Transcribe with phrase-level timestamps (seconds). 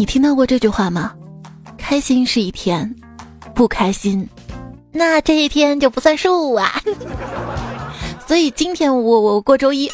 [0.00, 1.12] 你听到过这句话吗？
[1.76, 2.96] 开心是一天，
[3.54, 4.26] 不开心，
[4.92, 6.80] 那这一天就不算数啊。
[8.26, 9.90] 所以今天我我过周一。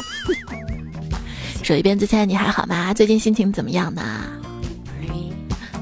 [1.60, 2.94] 说一遍，之前你还好吗？
[2.94, 4.02] 最近心情怎么样呢？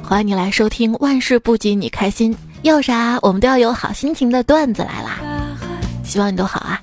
[0.02, 5.20] 欢迎你来收听万事不及你开心，要啥我们都要有好心情的段子来啦。
[6.02, 6.80] 希望你都好啊。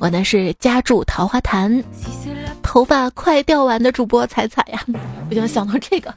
[0.00, 1.80] 我呢是家住桃花潭，
[2.60, 4.84] 头发快掉完的主播彩彩呀。
[5.30, 6.12] 我就想到这个，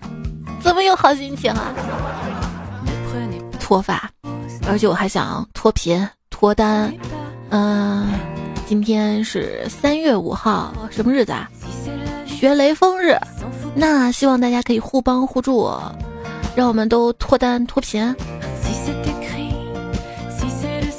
[0.63, 1.73] 怎么有好心情啊？
[3.59, 4.09] 脱发，
[4.67, 6.91] 而且我还想脱贫脱单。
[7.49, 8.07] 嗯，
[8.65, 11.49] 今天是三月五号，什么日子啊？
[12.25, 13.17] 学雷锋日。
[13.75, 15.69] 那希望大家可以互帮互助，
[16.55, 18.15] 让我们都脱单脱贫。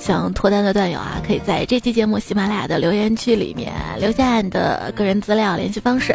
[0.04, 6.14] 想脱单的段友啊，可以在这期节目喜马拉雅的留言区里面留下你的个人资料、联系方式。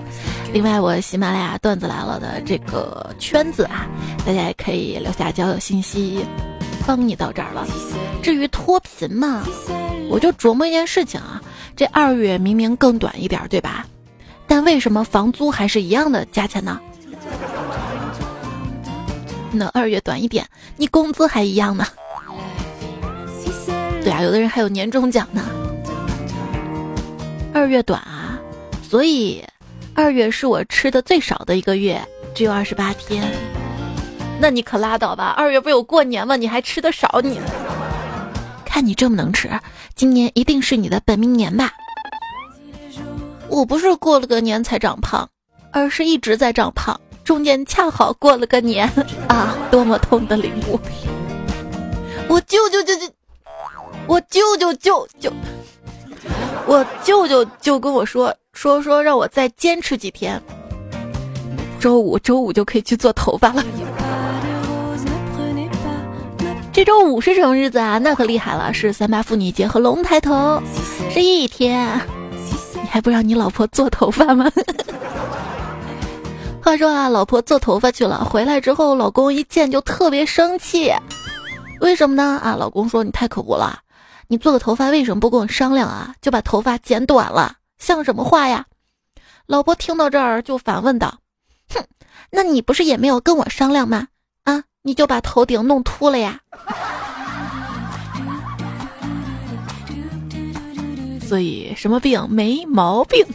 [0.53, 3.87] 另外，我喜马拉雅段子来了的这个圈子啊，
[4.23, 6.23] 大家也可以留下交友信息，
[6.85, 7.65] 帮你到这儿了。
[8.21, 9.43] 至于脱贫嘛，
[10.07, 11.41] 我就琢磨一件事情啊，
[11.75, 13.87] 这二月明明更短一点，对吧？
[14.45, 16.79] 但为什么房租还是一样的价钱呢？
[19.51, 20.45] 那二月短一点，
[20.77, 21.87] 你工资还一样呢？
[24.03, 25.43] 对啊，有的人还有年终奖呢。
[27.53, 28.39] 二月短啊，
[28.81, 29.43] 所以
[29.93, 32.01] 二月是我吃的最少的一个月，
[32.33, 33.23] 只有二十八天。
[34.39, 36.35] 那你可拉倒吧，二月不有过年吗？
[36.37, 37.39] 你还吃的少你？
[38.63, 39.49] 看你这么能吃，
[39.95, 41.73] 今年一定是你的本命年吧？
[43.49, 45.27] 我不是过了个年才长胖，
[45.71, 48.89] 而是一直在长胖，中间恰好过了个年
[49.27, 49.57] 啊！
[49.69, 50.79] 多么痛的领悟！
[52.29, 53.11] 我舅舅舅舅。
[54.07, 55.31] 我舅舅舅舅，
[56.65, 60.41] 我舅舅就跟我说说说让我再坚持几天，
[61.79, 63.63] 周五周五就可以去做头发了。
[66.71, 67.97] 这周五是什么日子啊？
[67.97, 70.61] 那可厉害了，是三八妇女节和龙抬头，
[71.11, 71.99] 是一天。
[72.73, 74.49] 你还不让你老婆做头发吗？
[76.63, 80.93] 话说啊，老婆做头发去了，回来之后，老公一见就特别生气，
[81.81, 82.39] 为什么呢？
[82.41, 83.79] 啊，老公说你太可恶了。
[84.31, 86.13] 你做个头发为什么不跟我商量啊？
[86.21, 88.67] 就把头发剪短了，像什么话呀？
[89.47, 91.17] 老婆听到这儿就反问道
[91.73, 91.83] ：“哼，
[92.29, 94.07] 那你不是也没有跟我商量吗？
[94.43, 96.39] 啊，你就把头顶弄秃了呀？”
[101.27, 103.25] 所以什么病没毛病？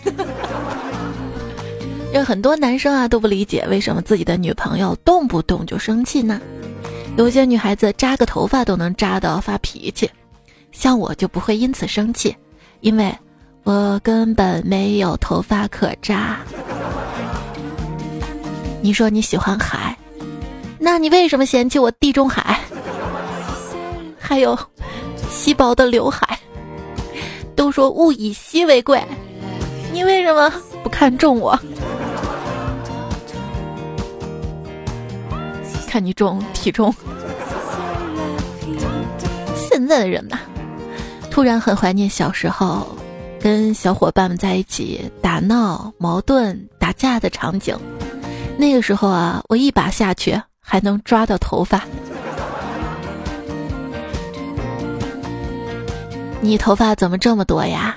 [2.13, 6.41] 有很多男生啊都不理解为什么自己的女朋友动不动就生气呢？
[7.17, 10.09] 有些女孩子扎个头发都能扎到发脾气。
[10.75, 12.37] 像我就不会因此生气，
[12.81, 13.11] 因为
[13.63, 16.37] 我根本没有头发可扎。
[18.83, 19.97] 你说你喜欢海，
[20.79, 22.61] 那你为什么嫌弃我地中海？
[24.19, 24.59] 还有
[25.31, 26.39] 稀薄的刘海。
[27.57, 29.03] 都说物以稀为贵，
[29.93, 30.53] 你为什么
[30.83, 31.59] 不看重我？
[35.89, 36.93] 看你重体重。
[39.57, 40.39] 现在的人呐。
[41.35, 42.87] 突然很怀念小时候，
[43.41, 47.77] 跟小伙伴们在一起打闹、矛盾、打架的场景。
[48.57, 51.83] 那个时候啊，我一把下去还能抓到头发。
[56.41, 57.97] 你头发怎么这么多呀？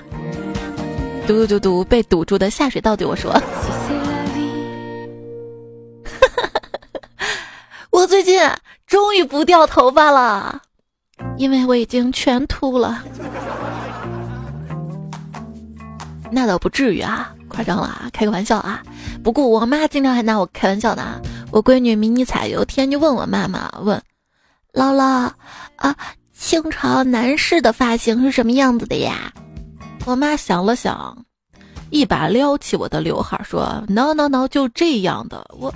[1.28, 3.32] 嘟嘟嘟，被堵住的下水道对我说
[7.90, 8.42] ：“我最近
[8.88, 10.62] 终于不掉头发了。”
[11.36, 13.02] 因为我已经全秃了，
[16.30, 18.82] 那倒不至于啊，夸张了啊，开个玩笑啊。
[19.22, 21.20] 不过我妈经常还拿我开玩笑呢。
[21.50, 24.00] 我闺女迷你彩有一天就问我妈妈问
[24.74, 25.30] ：“姥姥
[25.76, 25.96] 啊，
[26.34, 29.32] 清朝男士的发型是什么样子的呀？”
[30.04, 31.24] 我妈想了想，
[31.90, 35.72] 一把撩起我的刘海说：“no no no，就这样的。”我，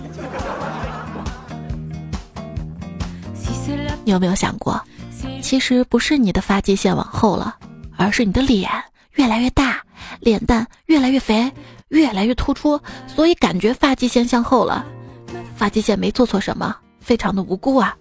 [4.04, 4.78] 你有没有想过？
[5.40, 7.56] 其实不是你的发际线往后了，
[7.96, 8.68] 而是你的脸
[9.14, 9.82] 越来越大，
[10.20, 11.50] 脸蛋越来越肥，
[11.88, 14.86] 越来越突出，所以感觉发际线向后了。
[15.56, 17.96] 发际线没做错什么，非常的无辜啊！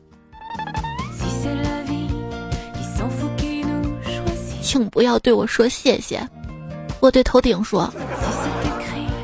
[4.61, 6.25] 请不要对我说谢谢，
[7.01, 7.93] 我对头顶说。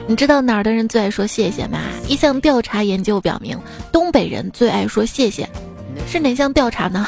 [0.09, 1.79] 你知道哪儿的人最爱说谢谢吗？
[2.07, 3.57] 一项调查研究表明，
[3.91, 5.47] 东北人最爱说谢谢，
[6.07, 7.07] 是哪项调查呢？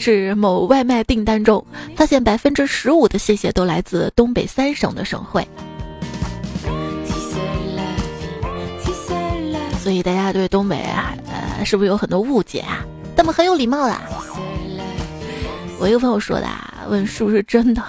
[0.00, 1.64] 是某外卖订单中
[1.94, 5.46] 发现，百分之十五的谢谢都来自东北三省的省会。
[9.78, 12.84] 所以大家对东北啊，呃，是不是有很多误解啊？
[13.16, 13.96] 他们很有礼貌的。
[15.78, 16.46] 我一个朋友说的，
[16.88, 17.82] 问是不是真的？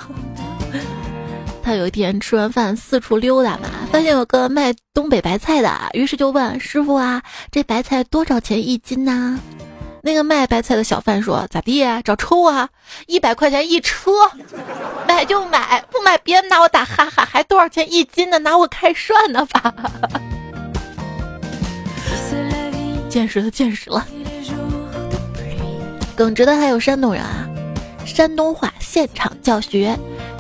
[1.64, 7.22] 他有一天吃完饭四处溜达嘛，发现有个卖东北白菜的，于是就问师傅啊
[7.52, 9.40] ：“这白菜多少钱一斤呢？”
[10.04, 11.84] 那个卖白菜的小贩说：“咋地？
[12.04, 12.70] 找抽啊？
[13.08, 14.12] 一百块钱一车，
[15.08, 17.24] 买就买，不买别拿我打哈哈。
[17.24, 18.40] 还多少钱一斤呢？
[18.40, 19.74] 拿我开涮呢吧？”
[23.10, 24.08] 见识了，见识了。
[26.16, 27.48] 耿直的还有山东人啊，
[28.06, 29.98] 山东话现场教学。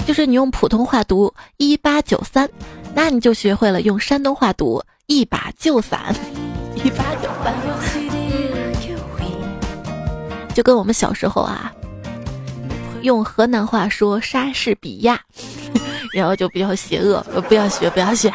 [0.07, 2.49] 就是你用普通话读一八九三，
[2.95, 6.15] 那你就学会了用山东话读一把旧伞。
[6.73, 7.53] 一八九三，
[10.61, 11.73] 就跟我们小时候啊，
[13.01, 15.19] 用河南话说莎士比亚，
[16.13, 17.19] 然后就比较邪恶，
[17.49, 18.31] 不要学，不要学，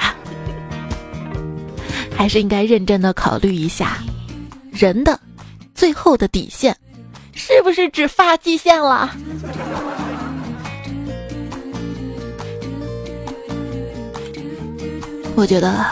[2.13, 3.99] 还是应该认真的考虑一下，
[4.73, 5.17] 人的
[5.73, 6.77] 最后的底线，
[7.33, 9.09] 是不是只发际线了？
[15.37, 15.87] 我觉得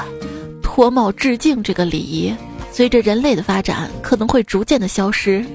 [0.65, 2.35] 脱帽致敬这个礼仪，
[2.73, 5.47] 随着人类的发展可能会逐渐的消失，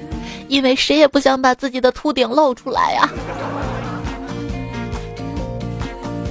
[0.47, 3.09] 因为谁也不想把自己的秃顶露出来呀。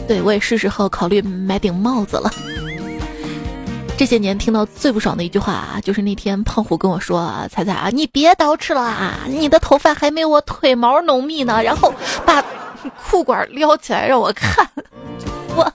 [0.07, 2.31] 对我也是时候考虑买顶帽子了。
[3.97, 11.93] 这些年听到最不爽的一句话啊，就是那天胖虎跟我说：“彩彩啊，你别捯饬了啊，你的头发还没我腿毛浓密呢。”然后
[12.25, 12.43] 把
[13.11, 14.65] 裤管撩起来让我看。
[15.57, 15.71] 我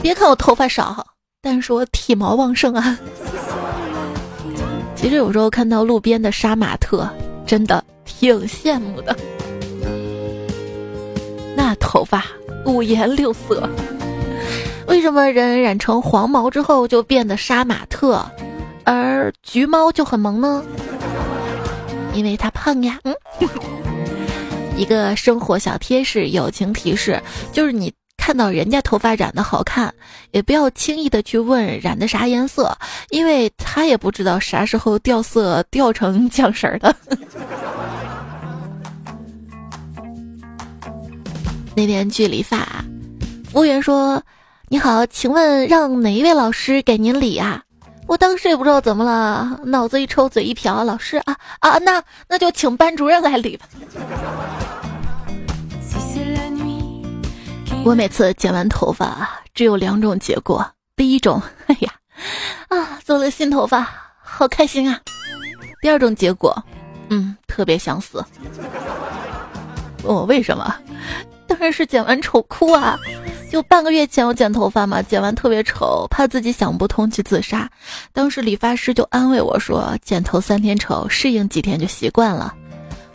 [0.00, 1.06] 别看我头发少，
[1.42, 2.98] 但是我体毛旺盛啊。
[5.02, 7.08] 其实有时候看到路边的杀马特，
[7.44, 9.16] 真的挺羡慕的。
[11.56, 12.24] 那头发
[12.64, 13.68] 五颜六色，
[14.86, 18.24] 为什么人染成黄毛之后就变得杀马特，
[18.84, 20.62] 而橘猫就很萌呢？
[22.14, 23.00] 因为它胖呀。
[23.02, 23.12] 嗯，
[24.78, 27.20] 一个生活小贴士，友情提示，
[27.52, 27.92] 就是你。
[28.24, 29.92] 看到人家头发染的好看，
[30.30, 32.72] 也不要轻易的去问染的啥颜色，
[33.10, 36.94] 因为他也不知道啥时候掉色掉成酱色的。
[41.74, 42.58] 那天去理发，
[43.50, 44.22] 服务员说
[44.70, 47.60] ：“你好，请问让哪一位老师给您理啊？”
[48.06, 53.66] 我当时也不知道怎么了，脑子一抽，嘴一瓢，老师啊啊，那那就请班主任来理吧。
[55.82, 56.22] 谢谢
[57.84, 60.64] 我每次剪完头发，只有两种结果。
[60.94, 61.92] 第一种，哎呀，
[62.68, 63.88] 啊，做了新头发，
[64.22, 65.00] 好开心啊！
[65.80, 66.56] 第二种结果，
[67.10, 68.24] 嗯，特别想死。
[70.04, 70.72] 问我为什么？
[71.48, 72.96] 当然是剪完丑哭啊！
[73.50, 77.68] 就半个月前我剪头发嘛，剪完特别丑，怕自己想不通去自杀。
[78.12, 82.54] 当时理发师就安慰我说：“剪头三天丑，适应几天就习惯了。”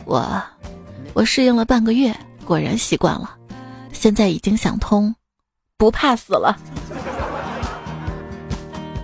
[0.04, 0.44] 我，
[1.14, 2.14] 我适应了半个月，
[2.44, 3.37] 果然习惯了。
[3.98, 5.14] 现在已经想通，
[5.76, 6.56] 不怕死了。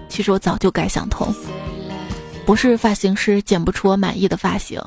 [0.08, 1.34] 其实我早就该想通，
[2.46, 4.80] 不是发型师剪不出我满意的发型，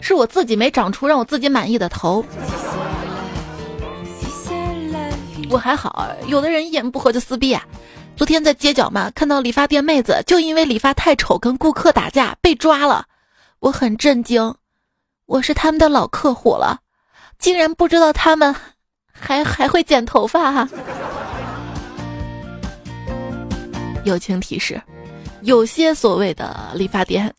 [0.00, 2.24] 是我自己没长出让我自己满意的头。
[5.50, 7.66] 我还好，有的人一言不合就撕逼啊。
[8.16, 13.04] 昨天在街角嘛，看到理发店妹子就因为理发太丑跟顾客打架被抓了，
[13.58, 14.54] 我很震惊。
[15.26, 16.78] 我是他们的老客户了，
[17.38, 18.54] 竟然不知道他们。
[19.20, 20.68] 还还会剪头发哈！
[24.04, 24.80] 友情提示：
[25.42, 27.32] 有些所谓的理发店，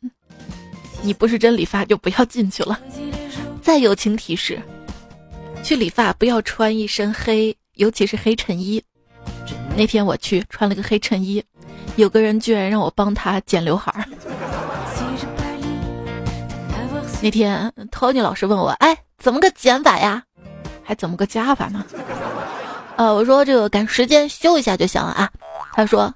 [1.01, 2.79] 你不是真理发就不要进去了。
[3.61, 4.61] 再友情提示：
[5.63, 8.83] 去理发不要穿一身黑，尤其是黑衬衣。
[9.75, 11.43] 那天我去穿了个黑衬衣，
[11.95, 14.05] 有个人居然让我帮他剪刘海儿。
[17.21, 20.23] 那天 Tony 老师问我：“哎，怎么个剪法呀？”
[20.89, 21.85] 还怎么个加法呢？
[22.95, 25.29] 呃，我说这个赶时间修一下就行了啊。
[25.73, 26.11] 他说，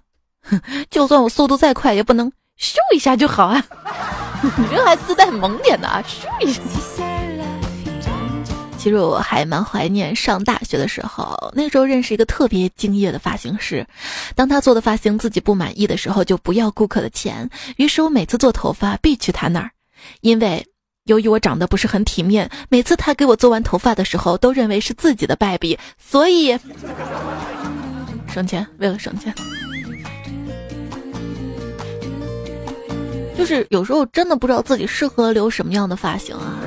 [0.89, 2.27] 就算我速度再快，也不能
[2.57, 3.63] 修一下就好啊。
[4.57, 6.03] 你这还自带萌点的啊？
[6.07, 6.59] 修一下。
[8.79, 13.85] 其实我还蛮怀念上大学的时候，那时候认识一个特别敬业的发型师。
[14.35, 17.47] 当他做的发型自己不满意的时候，就不要顾客的钱。
[17.77, 19.69] 于是我每次做头发必去他那儿，
[20.21, 20.65] 因为。
[21.05, 26.57] 由于我长得不是很体面，每次他给我做完头发的时候，都认为是自己的败笔，所以
[28.29, 29.33] 省钱，为了省钱，
[33.37, 36.59] 就是有时候真的不知道自己适合留什么样的发型啊，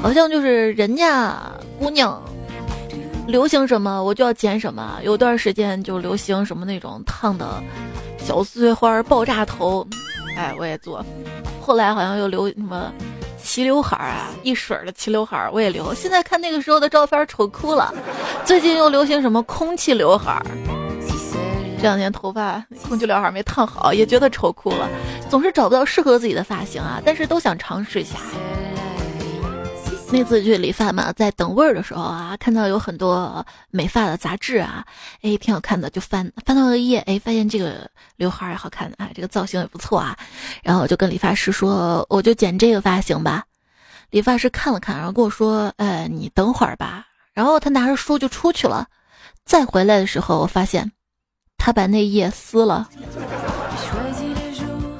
[0.00, 1.36] 好像就是人家
[1.80, 2.22] 姑娘
[3.26, 5.00] 流行什么我就要剪什么。
[5.02, 7.60] 有段时间就流行什么那种烫的
[8.20, 9.84] 小碎花爆炸头，
[10.38, 11.04] 哎，我也做。
[11.60, 12.92] 后来好像又留什么
[13.42, 15.92] 齐刘海儿啊，一水儿的齐刘海儿我也留。
[15.92, 17.92] 现在看那个时候的照片丑哭了。
[18.44, 20.46] 最近又流行什么空气刘海儿，
[21.76, 24.88] 这两年头发空气刘海儿没烫好，也觉得丑哭了。
[25.28, 28.18] 总是找不到适合自己的发型啊，但是都想尝试一下。
[30.10, 34.84] 那次去理发嘛，在等位儿的时候啊，看到有很多美发的杂志啊，
[35.20, 40.16] 哎，挺好看的，就翻翻到了一页，哎，发现这个刘海儿好看，啊，这个造型也不错啊。
[40.62, 43.44] 然后我就跟理发师说，我就剪这个发型吧。
[44.10, 47.04] 理发师看了看，然后跟我说，呃，你等会儿吧。
[47.34, 48.86] 然后他拿着书就出去了。
[49.44, 50.90] 再回来的时候，我发现
[51.58, 52.88] 他把那页撕了。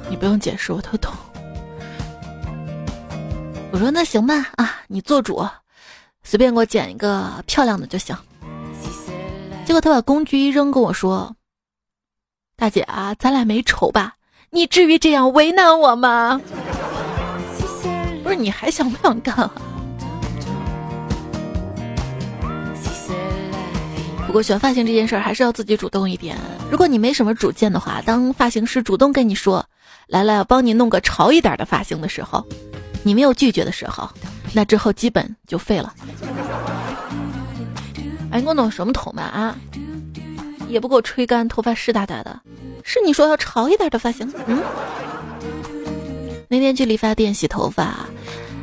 [0.07, 1.11] 你不用解释，我都懂。
[3.71, 5.47] 我说那行吧，啊，你做主，
[6.23, 8.17] 随便给我剪一个漂亮的就行。
[9.65, 11.35] 结果他把工具一扔，跟我说
[12.57, 14.15] ：“大姐啊，咱俩没仇吧？
[14.49, 16.41] 你至于这样为难我吗？
[18.23, 19.53] 不是，你还想不想干了？”
[24.25, 26.35] 不过选发型这件事儿还是要自己主动一点。
[26.71, 29.63] 如果你没什么主见的话，当发型师主动跟你说
[30.09, 32.43] ：“来来，帮你弄个潮一点的发型”的时候。
[33.03, 34.09] 你没有拒绝的时候，
[34.53, 35.93] 那之后基本就废了。
[38.31, 39.55] 哎，给我弄什么头嘛啊？
[40.67, 42.39] 也不给我吹干，头发湿哒哒的。
[42.83, 44.31] 是你说要潮一点的发型？
[44.45, 44.61] 嗯。
[46.47, 48.07] 那天去理发店洗头发，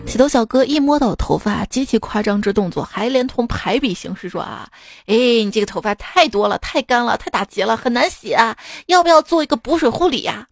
[0.06, 4.68] 洗头小哥一摸到我头发，极其夸张之动作，还连同排比形式说啊，
[5.06, 10.46] 哎，你这个头发太多了，太干了，太打结了，很难洗啊，要不要做一个补水护理呀？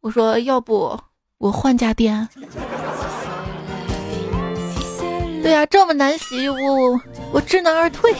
[0.00, 1.00] 我说要不。
[1.38, 2.28] 我换家店。
[5.42, 7.00] 对呀，这么难洗，我
[7.32, 8.14] 我知难而退。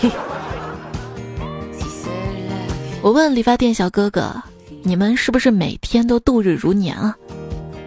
[3.01, 4.35] 我问理发店小哥哥
[4.85, 7.17] ：“你们是不是每天都度日如年啊？”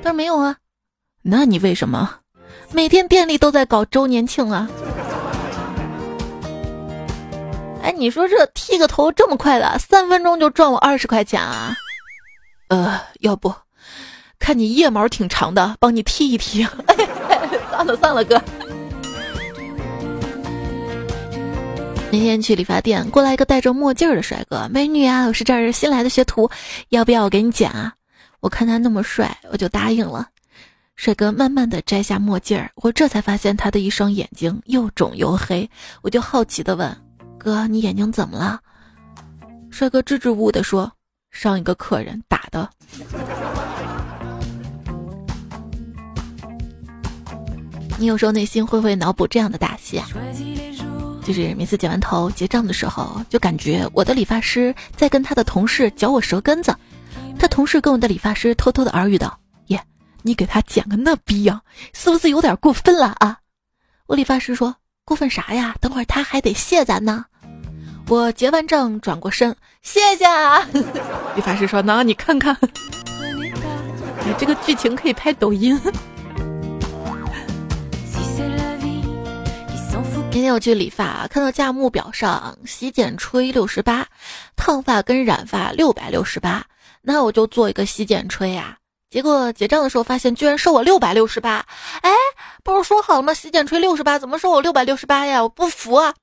[0.01, 0.55] 他说：“没有啊。”
[1.21, 2.15] 那你为什么
[2.71, 4.67] 每天店里都在搞周年庆啊？
[7.83, 11.75] 哎，你说这剃个头这么快的，三分钟就赚我二十块钱啊？
[12.69, 13.53] 呃，要不？
[14.39, 16.65] 看你腋毛挺长的，帮你剃一剃。
[17.69, 18.41] 算了算了，哥。
[22.09, 26.49] 那天去理发店，过来一个戴着墨镜的帅哥，美女啊，我是这儿新来的学徒，
[26.89, 27.93] 要不要我给你剪啊？
[28.39, 30.27] 我看他那么帅，我就答应了。
[30.95, 35.69] 帅哥慢慢的摘下墨镜儿，我这才发现他的一双眼睛又肿又黑，
[36.01, 36.95] 我就好奇的问
[37.37, 38.59] ：“哥，你眼睛怎么了？”
[39.69, 40.91] 帅哥支支吾吾的说
[41.29, 42.67] ：“上一个客人打的。”
[47.97, 50.07] 你有时候内心会不会脑补这样的大戏啊？
[51.23, 56.73] 就是每次剪完头结账的时候，就感觉我的理发师在跟他的同事嚼我舌根子。
[57.37, 59.37] 他同事跟我的理发师偷偷的耳语道
[59.67, 59.81] ：“耶，
[60.21, 61.61] 你给他剪个那逼样，
[61.93, 63.39] 是不是有点过分了啊？”
[64.07, 65.75] 我理发师说：“过分啥呀？
[65.81, 67.25] 等会儿他还得谢咱呢。”
[68.07, 70.65] 我结完账转过身，谢谢啊。
[71.35, 75.77] 理发师说：“那你看看，你，这个剧情可以拍抖音。”
[80.29, 84.05] 今天我去理发，看到价目表上洗剪吹六十八，
[84.55, 86.63] 烫发跟染发六百六十八，
[87.01, 88.77] 那我就做一个洗剪吹呀。
[89.09, 91.65] 结果结账的时候发现居然收我六百六十八，
[92.01, 92.11] 哎，
[92.63, 93.33] 不是说好了吗？
[93.33, 95.41] 洗剪吹六十八，怎么收我六百六十八呀？
[95.41, 96.13] 我不服啊！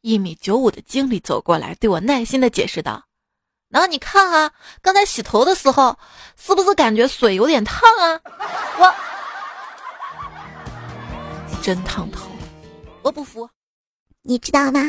[0.00, 3.04] 一米九五的经理走过来，对我耐心的解释道
[3.70, 4.50] ：“那你看啊，
[4.82, 5.96] 刚才洗头的时候，
[6.36, 8.20] 是不是感觉水有点烫啊？
[8.78, 8.92] 我
[11.62, 12.28] 真烫头。”
[13.04, 13.50] 我不服，
[14.22, 14.80] 你知道吗？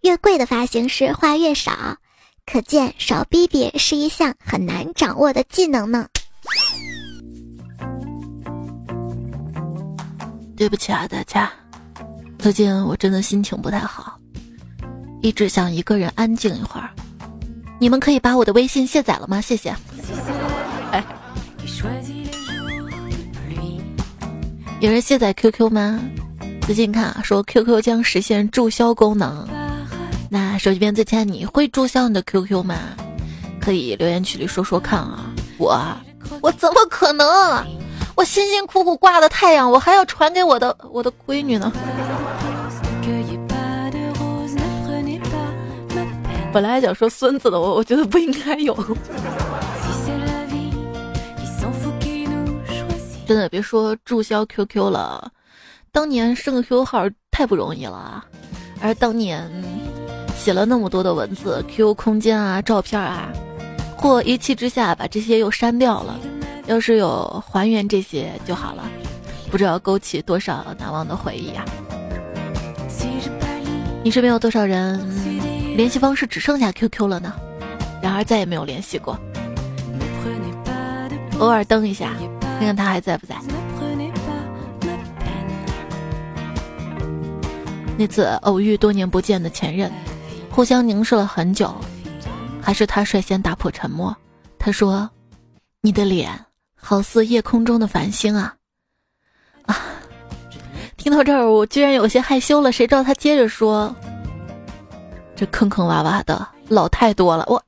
[0.00, 1.96] 越贵的发型师话越少，
[2.44, 6.08] 可见少逼逼是一项很难掌握的技能呢。
[10.56, 11.48] 对不起啊，大家，
[12.40, 14.18] 最近我真的心情不太好，
[15.22, 16.90] 一直想一个人安静一会儿。
[17.78, 19.40] 你们可以把我的微信卸载了吗？
[19.40, 19.72] 谢谢。
[20.90, 21.04] 哎，
[24.80, 26.00] 有人卸载 QQ 吗？
[26.66, 29.46] 最近看啊，说 QQ 将实现注销功能。
[30.30, 32.76] 那手机边最亲爱你会注销你的 QQ 吗？
[33.60, 35.32] 可以留言区里说说看啊。
[35.58, 35.76] 我
[36.40, 37.26] 我怎么可能？
[38.14, 41.72] 我辛辛苦苦挂的太阳，我还要传给我的我的闺女呢。
[46.52, 48.76] 本来想说孙子的，我我觉得不应该有。
[53.26, 55.30] 真的别说注销 QQ 了。
[55.92, 58.24] 当年升个 QQ 号太不容易了啊！
[58.80, 59.50] 而当年
[60.36, 63.28] 写了那么多的文字，QQ 空间啊、照片啊，
[63.96, 66.18] 或一气之下把这些又删掉了。
[66.66, 68.84] 要是有还原这些就好了，
[69.50, 71.64] 不知道勾起多少难忘的回忆啊！
[74.02, 74.98] 你身边有多少人
[75.76, 77.34] 联系方式只剩下 QQ 了呢？
[78.00, 79.18] 然而再也没有联系过。
[81.40, 83.34] 偶尔登一下，看看他还在不在。
[88.00, 89.92] 那次偶遇多年不见的前任，
[90.50, 91.70] 互相凝视了很久，
[92.58, 94.16] 还是他率先打破沉默。
[94.58, 95.06] 他说
[95.82, 96.30] ：“你的脸
[96.74, 98.54] 好似夜空中的繁星啊！”
[99.68, 99.76] 啊，
[100.96, 102.72] 听到这儿我居然有些害羞了。
[102.72, 103.94] 谁知道他接着说
[105.36, 107.62] ：“这坑坑洼洼的老太多了。”我。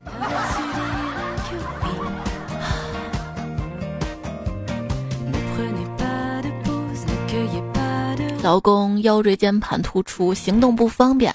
[8.42, 11.32] 老公腰椎间盘突出，行动不方便，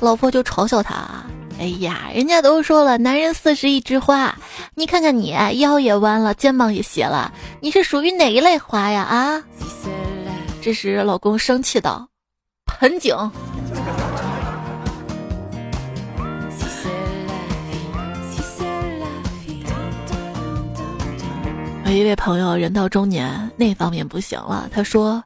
[0.00, 1.24] 老婆就嘲笑他
[1.60, 4.34] ：“哎呀，人家都说了，男人四十一枝花，
[4.74, 5.30] 你看看你
[5.60, 9.40] 腰也弯了，肩膀也斜了，你是属于哪一类花呀？”啊！
[10.60, 12.08] 这时老公生气道
[12.66, 13.14] ：“盆景。”
[21.86, 25.22] 有一位朋友人到中年，那方面不行了，他说。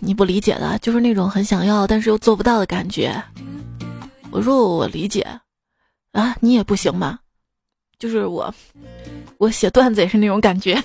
[0.00, 3.22] 你不理解的，就是那种很想要但是又做不到的感觉。
[4.30, 5.26] 我说我理解，
[6.12, 7.18] 啊，你也不行吗？
[7.98, 8.54] 就是我，
[9.38, 10.80] 我写段子也是那种感觉。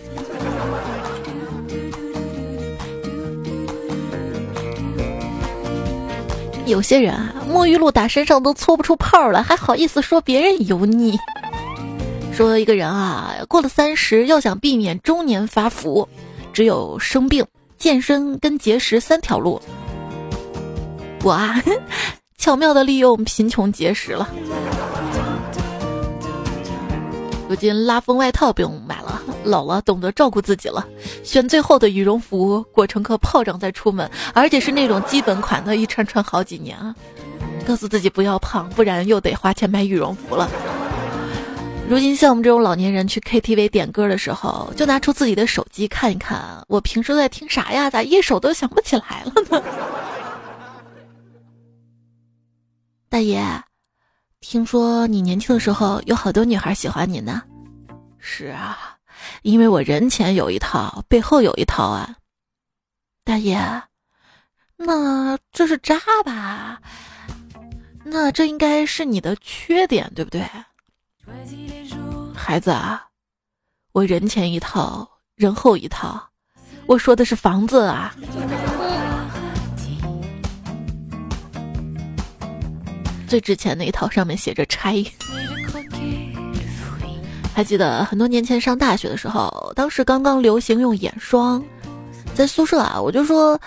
[6.66, 11.20] 有些人啊，沐浴露打身上都搓不出泡了，还好意思说别人油腻。
[12.32, 16.08] 说一个人啊，过了三十，要想避免中年发福，
[16.52, 17.46] 只有生病。
[17.84, 19.62] 健身跟节食三条路，
[21.22, 21.62] 我啊，
[22.40, 24.30] 巧妙的利用贫穷节食了。
[27.50, 30.88] 如今拉风外套不用买了，老了懂得照顾自己了，
[31.26, 36.96] 选最厚的羽绒服裹成个炮仗再出门，而且是那种基本款的，一穿穿好几年啊。
[37.68, 40.50] 告诉自己不要胖，不然又得花钱买羽绒服了。
[41.90, 47.90] 如今像我们这种老年人去 KTV 点歌的时候，就拿出自己的手机看一看，我平时在听啥呀？
[47.90, 49.62] 咋一首都想不起来了呢？
[53.10, 53.44] 大爷，
[54.40, 57.44] 听说你年轻的时候有好多女孩喜欢你呢？
[58.18, 58.98] 是啊，
[59.44, 62.16] 因为我人前有一套，背后有一套啊。
[63.24, 63.60] 大爷，
[64.78, 66.82] 那这是渣吧？
[68.04, 70.44] 那这应该是你的缺点，对不对？
[72.46, 73.02] 孩子啊，
[73.94, 76.22] 我人前一套，人后一套。
[76.88, 78.14] 我说的是房子啊。
[83.30, 85.02] 最值钱的一套上面写着拆。
[87.56, 91.64] 还记得很多年前上大学的时候，当时刚刚流行用眼霜，
[92.36, 93.58] 在宿舍啊，我就说，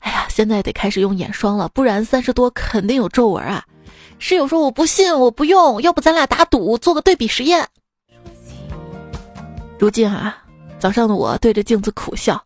[0.00, 3.64] 哎呀，现在得开始用眼霜了，不然三十多肯定有皱纹啊。
[4.18, 7.66] 室友说我不信，我不用，要不咱俩打赌做个对比实验。
[9.78, 10.36] 如今啊，
[10.78, 12.42] 早上的我对着镜子苦笑，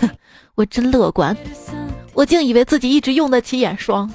[0.00, 0.10] 哼，
[0.56, 1.36] 我真乐观，
[2.12, 4.10] 我竟以为自己一直用得起眼霜。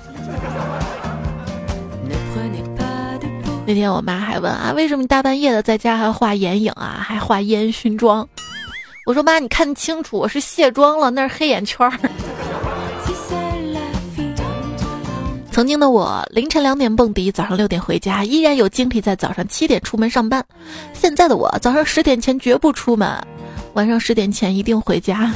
[3.66, 8.28] 那天我妈还问啊，为什么大半夜的在家还画眼影啊，还画烟熏妆？
[9.06, 11.98] 我说妈，你看清楚，我是卸妆了，那是黑眼圈儿。
[15.58, 20.46] 曾经的我凌晨两点蹦迪，早上六点回家，依然有精力在早上七点出门上班。
[20.94, 23.12] 现在的我早上十点前绝不出门，
[23.74, 25.34] 晚上十点前一定回家。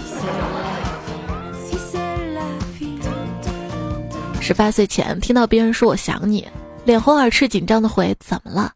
[4.40, 6.48] 十八岁前听到别人说我想你，
[6.86, 8.72] 脸红耳赤紧张的回怎么了？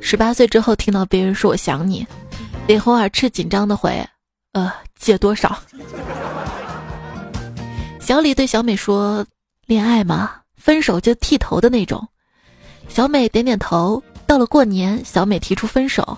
[0.00, 2.06] 十八岁之后听到别人说我想你，
[2.68, 3.90] 脸红耳赤紧张的回，
[4.52, 5.58] 呃，借多少？
[7.98, 9.26] 小李对小美说，
[9.66, 10.30] 恋爱吗？
[10.64, 12.08] 分手就剃头的那种，
[12.88, 14.02] 小美点点头。
[14.26, 16.16] 到了过年，小美提出分手，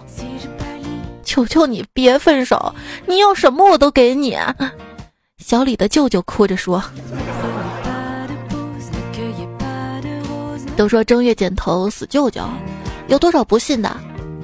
[1.25, 2.73] 求求你别分手，
[3.07, 4.39] 你要什么我都给你。
[5.39, 6.81] 小李的舅舅哭着说
[10.77, 12.49] ：“都说正月剪头死舅舅，
[13.09, 13.97] 有多少不信的，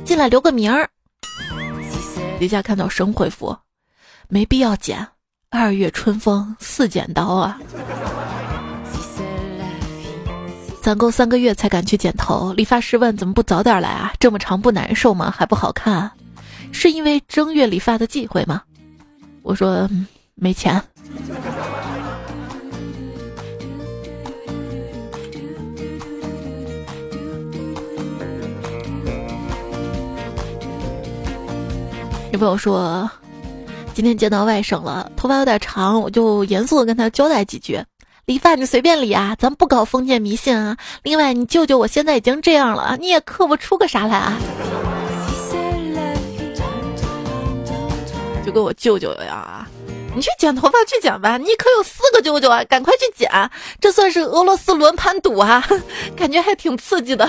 [0.05, 0.91] 进来留个名儿。”
[2.41, 3.57] 底下看到神回复
[4.27, 5.07] ：“没必要剪，
[5.49, 7.61] 二月春风似剪刀啊。”
[10.83, 14.13] 攒够三个月才敢去剪头理发师问怎么不早点来啊？
[14.19, 15.31] 这么长不难受吗？
[15.31, 16.11] 还不好看？
[16.73, 18.63] 是因为正月理发的忌讳吗？
[19.43, 19.89] 我说
[20.35, 20.83] 没钱。
[32.33, 33.09] 女朋友说
[33.95, 37.81] 今天见到外甥了头发有点长我就严肃的跟他交代几句。
[38.27, 40.77] 理发你随便理啊，咱不搞封建迷信啊。
[41.03, 44.39] 另外，你舅舅我现在已经这样了，你也刻不出个啥来啊。
[48.47, 49.67] 就跟我舅舅一样啊，
[50.15, 53.29] 你去剪头发去剪吧，你可有四个舅舅啊，赶快去剪，
[53.81, 55.65] 这算是俄罗斯轮盘赌啊，
[56.17, 57.29] 感觉还挺刺激的。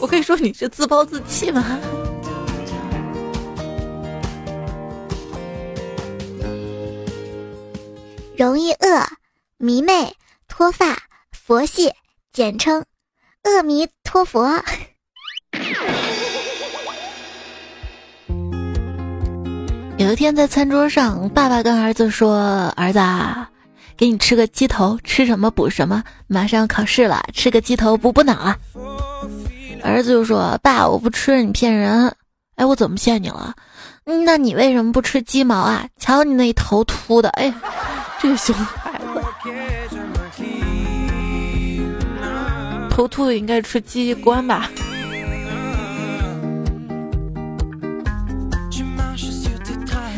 [0.00, 1.78] 我可以说你是自暴自弃吗？
[8.38, 9.04] 容易饿，
[9.56, 10.14] 迷妹，
[10.46, 10.96] 脱发，
[11.32, 11.92] 佛系，
[12.32, 12.84] 简称
[13.42, 14.62] 阿弥陀佛。
[19.98, 23.50] 有一天在餐桌上，爸爸跟儿子说：“儿子，啊，
[23.96, 26.04] 给你吃个鸡头，吃什么补什么。
[26.28, 28.54] 马上考试了，吃个鸡头补补脑。”
[29.82, 32.14] 儿子就说：“爸，我不吃，你骗人。”
[32.54, 33.56] 哎，我怎么骗你了？
[34.10, 35.86] 那你为什么不吃鸡毛啊？
[35.98, 37.52] 瞧你那头秃的，哎，
[38.18, 39.22] 这个熊孩子，
[42.88, 44.70] 头秃的应该吃鸡冠吧。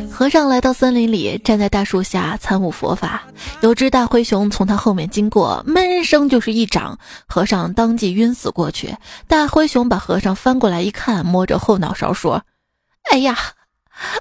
[0.09, 3.22] 和尚来到森林里，站在大树下参悟佛法。
[3.61, 8.94] 有只大灰熊从他后面经过，闷声就是一掌，和尚当即晕死过去。
[9.26, 12.42] 大灰熊把和尚翻过来一看，摸着后脑勺说
[13.11, 13.37] ：“哎呀，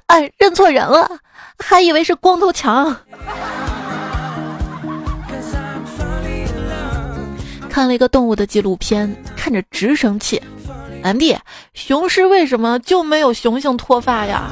[0.07, 1.09] 哎，认错人了，
[1.57, 2.95] 还以为是光头强。”
[7.69, 10.41] 看了一个动物的纪录片，看着直生气。
[11.01, 11.37] 安迪，
[11.73, 14.51] 雄狮为什么就没有雄性脱发呀？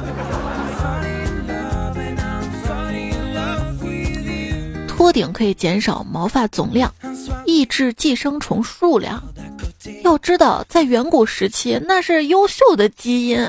[4.86, 6.90] 托顶可以减少毛发总量，
[7.44, 9.22] 抑制寄生虫数量。
[10.02, 13.46] 要知道，在远古时期，那是优秀的基因。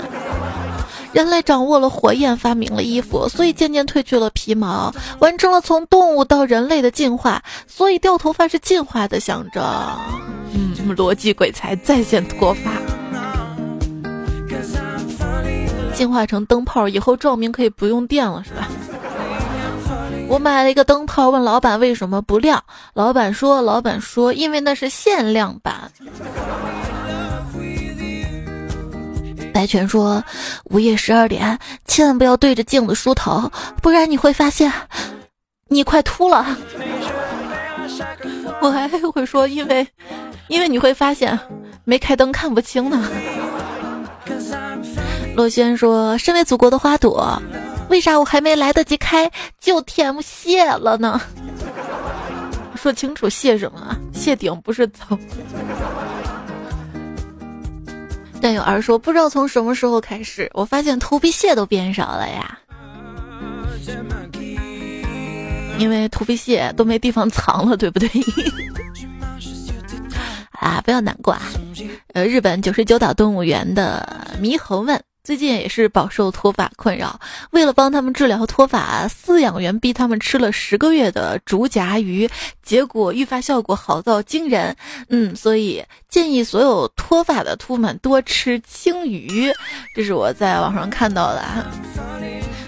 [1.11, 7.41] 人类掌握了火焰，发明了衣服，所以渐渐褪去了皮毛，完成了从动物到人类的进化。
[7.67, 9.63] 所以掉头发是进化的象征。
[10.53, 12.71] 嗯，逻辑鬼才在线脱发，
[15.93, 18.67] 进化成灯泡以后照明可以不用电了，是吧？
[20.27, 22.63] 我买了一个灯泡，问老板为什么不亮。
[22.93, 25.91] 老板说：“老板说，因为那是限量版。”
[29.53, 30.23] 白泉说
[30.65, 34.71] ：“午夜十二点，千万不要对着镜子梳头，不然你会发现
[35.67, 36.57] 你快秃了。”
[38.61, 39.85] 我还会说：“因为，
[40.47, 41.37] 因为你会发现
[41.83, 43.09] 没开灯看不清呢。”
[45.35, 47.41] 洛轩说：“身为祖国的花朵。”
[47.89, 51.19] 为啥我还没来得及开就 TM 谢了呢？
[52.75, 53.97] 说清楚谢什么啊？
[54.13, 55.17] 谢顶不是走。
[58.41, 62.57] 但有儿说不知道从什么时候开始，我发现头皮屑都变少了呀。
[65.77, 68.09] 因为头皮屑都没地方藏了，对不对？
[70.51, 71.41] 啊，不要难过啊。
[72.13, 75.01] 呃，日本九十九岛动物园的猕猴们。
[75.29, 77.19] 最近也是饱受脱发困扰，
[77.51, 82.27] 为了帮他们治疗脱发，饲养员逼他们吃了十个月的竹荚鱼，
[82.63, 84.75] 结果育发效果好到惊人。
[85.09, 89.53] 嗯，所以建议所有脱发的秃们多吃青鱼，
[89.95, 91.43] 这是我在网上看到的。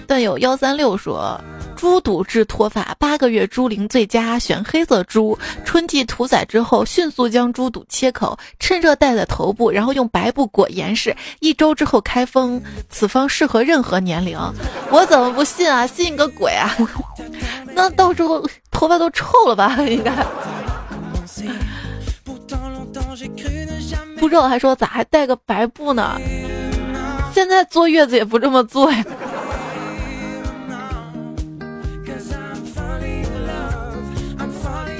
[0.06, 1.40] 段友幺三六说。
[1.82, 5.36] 猪肚治脱发，八个月猪龄最佳，选黑色猪。
[5.64, 12.62] 春季屠宰之后，迅速将猪肚切口，趁热戴在头部，然后用白布裹严实，一周之后开封。
[12.88, 14.38] 此方适合任何年龄。
[14.92, 15.84] 我怎么不信啊？
[15.84, 16.72] 信个鬼啊！
[17.74, 19.76] 那到时候头发都臭了吧？
[19.82, 20.12] 应该。
[24.20, 26.16] 不知道还说咋还带个白布呢？
[27.34, 29.04] 现在坐月子也不这么做呀。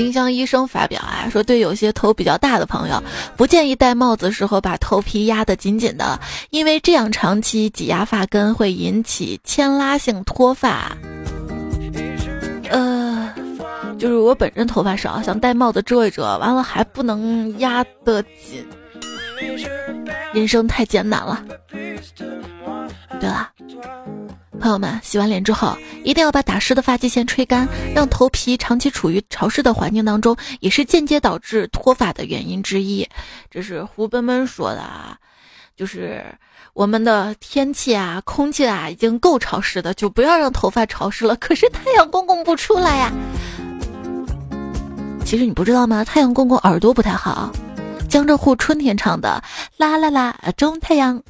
[0.02, 3.00] 丁香医生发表啊，说对有些头比较大的朋友，
[3.36, 6.18] 不建议戴帽子时候把头皮压得紧紧的，
[6.50, 10.90] 因为这样长期挤压发根会引起牵拉性脱发。
[12.68, 13.32] 呃，
[13.96, 18.66] 就是我本身头发少，想戴帽子遮一遮，完了还不能压得紧，
[20.32, 21.44] 人生太艰难了。
[23.20, 23.48] 对了。
[24.62, 33.05] 朋友们，洗完脸之后一定要把打湿的发际线吹干，让头皮长期处于潮湿的环境当中，也是间接导致脱发的原因之一。
[33.51, 35.18] 这是胡奔奔说的啊，
[35.77, 36.25] 就是
[36.75, 41.35] 我们的天气啊、空气啊已经够潮湿的，就不要让头发潮湿了。
[41.37, 43.12] 可是太阳公公不出来呀。
[45.25, 46.05] 其实你不知道吗？
[46.05, 47.51] 太阳公公耳朵不太好。
[48.09, 49.42] 江浙沪春天唱的
[49.77, 51.20] 啦啦啦，中太阳。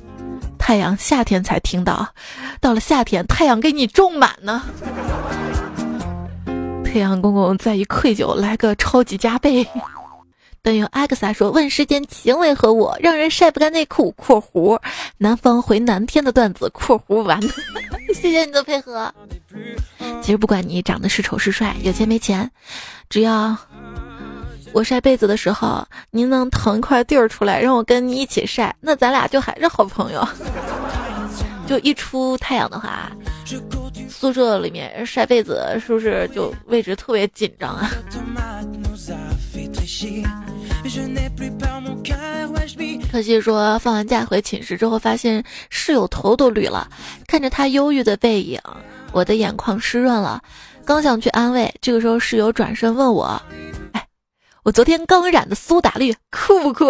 [0.64, 2.14] 太阳夏天才听到，
[2.60, 4.62] 到了夏天太阳给你种满呢。
[6.84, 9.66] 太阳公公再一愧疚，来个超级加倍。
[10.62, 14.12] 等友阿克萨说：“问世间情为何物，让人晒不干内裤。
[14.16, 14.80] ”（括弧
[15.18, 16.70] 南方回南天的段子。
[16.72, 17.40] ）（括弧完。
[18.14, 19.12] 谢谢你的配合。
[20.22, 22.48] 其实不管你长得是丑是帅，有钱没钱，
[23.10, 23.56] 只要
[24.72, 30.26] 我晒被子的时候，您能腾一块地儿出来让我跟你一起晒，那咱俩就还是好朋友。
[31.66, 33.12] 就一出太阳的话，
[34.08, 37.90] 宿舍里面晒被子是不是就位置特别紧张啊？
[43.10, 46.88] 可惜说放完假回寝室之后，发现室友头都绿了，
[47.26, 48.58] 看着他忧郁的背影，
[49.12, 50.42] 我的眼眶湿润了。
[50.84, 53.40] 刚想去安慰，这个时候室友转身问我：“，
[54.64, 56.86] 我昨天刚染的苏打绿，酷不酷？”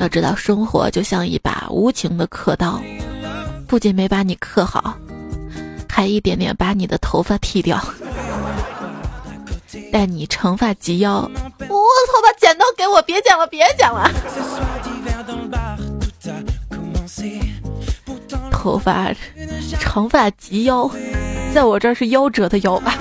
[0.00, 2.80] 要知道，生活就像一把无情的刻刀，
[3.68, 4.96] 不仅没把你刻好，
[5.88, 7.80] 还一点点把你的头发剃掉。
[9.92, 12.20] 待你长发及腰，我操！
[12.22, 14.10] 把剪刀给我，别剪了，别剪了。
[18.50, 19.12] 头发
[19.78, 20.90] 长发及腰，
[21.54, 22.96] 在我这儿是夭折的夭吧。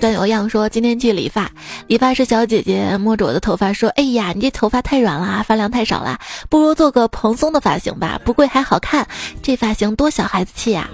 [0.00, 1.50] 段有样说今天去理发，
[1.86, 6.18] 理发师小姐姐摸着我的头发说：“哎呀，你这头发太软了，发量太少了，
[6.50, 9.06] 不如做个蓬松的发型吧，不贵还好看。
[9.42, 10.88] 这发型多小孩子气呀。”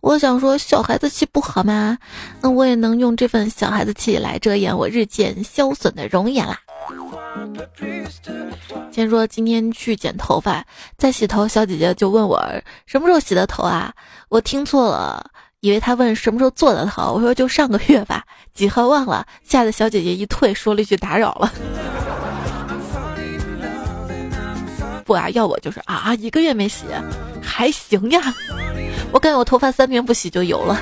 [0.00, 1.98] 我想说，小孩子气不好吗？
[2.40, 6.58] 那我也能用这份小孩子气来遮掩我日渐消损的容颜啦。
[8.90, 10.64] 先说今天去剪头发，
[10.96, 12.42] 在洗头，小姐姐就问我
[12.86, 13.92] 什么时候洗的头啊？
[14.30, 15.22] 我听错了，
[15.60, 17.12] 以为他问什么时候做的头。
[17.12, 21.52] 我说就上个月吧， 几号忘了，吓得小姐姐一退，说了一句打扰了。
[25.04, 26.84] 不啊，要我就是啊，一个月没洗，
[27.42, 28.34] 还行呀。
[29.12, 30.80] 我感觉我头发三天不洗就油了。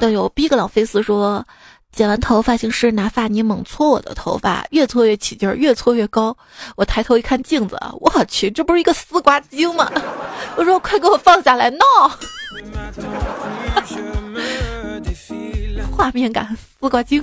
[0.00, 1.44] 队友逼格朗菲斯说，
[1.92, 6.36] 剪完头发发型师拿发泥猛搓我的头发，越搓越起劲儿，越搓越高。
[6.76, 9.90] 我抬头一看镜子，我去，这不是一个丝瓜精吗？
[10.56, 12.10] 我说快给我放下来，，no！
[15.90, 17.22] 画面感，丝瓜精。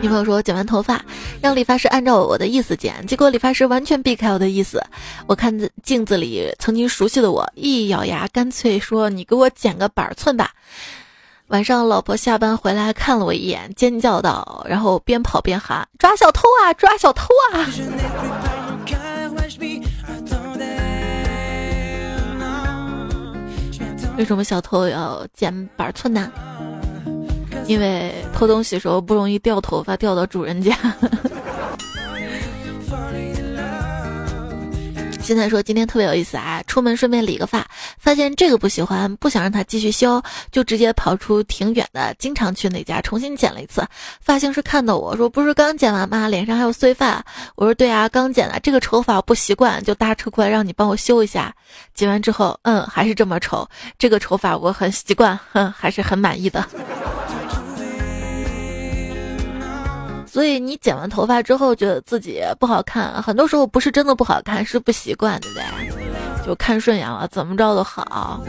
[0.00, 1.04] 女朋友说剪完头发，
[1.40, 4.82] 让理发师按照我的意思剪，结果理发师完全避开我的意思。
[5.26, 10.50] 我看镜子里曾经熟悉的我，一咬牙，干脆说：“你给我剪个板寸吧。”
[11.48, 16.74] 晚上老婆下班回来看了我一眼，尖叫道，然后边跑边喊：“抓小偷啊！
[16.74, 17.64] 抓小偷啊！”
[24.18, 26.30] 为什么小偷要剪板寸呢？
[27.66, 30.76] 因为偷东西时候不容易掉头发掉到主人家。
[35.28, 36.62] 现在说今天特别有意思啊！
[36.66, 43.86] 出门顺便理个发，发现这个不喜欢，不想让他继续修，就直接跑出挺远的，经常去那家重新剪了一次。
[44.22, 46.28] 发型师看到我说：“不是刚剪完吗？
[46.28, 47.22] 脸上还有碎发。”
[47.56, 51.54] 我说：“对啊，刚剪的，这个丑法我不习惯，就搭车过来让你帮我修一下。”
[51.92, 53.68] 剪完之后，嗯，还是这么丑。
[53.98, 56.66] 这个丑法我很习惯，哼，还是很满意的。
[60.30, 66.46] 所以你剪完头发之后觉得自己不好看，很多时候不是真的不好看，是不习惯，对不对？
[66.46, 68.42] 就看顺眼了，怎么着都好。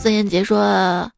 [0.00, 1.10] 孙燕杰说。